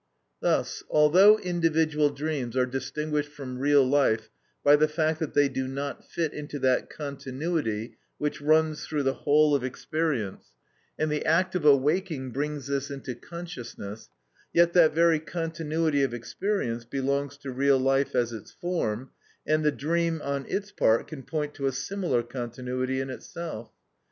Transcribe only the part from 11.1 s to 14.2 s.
the act of awaking brings this into consciousness,